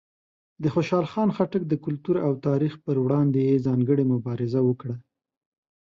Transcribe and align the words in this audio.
د 0.63 0.65
خوشحال 0.73 1.05
خان 1.11 1.29
خټک 1.35 1.61
د 1.67 1.73
کلتور 1.85 2.15
او 2.27 2.31
تاریخ 2.47 2.73
پر 2.85 2.95
وړاندې 3.05 3.39
یې 3.49 3.63
ځانګړې 3.67 4.03
مبارزه 4.13 4.59
وکړه. 4.65 4.95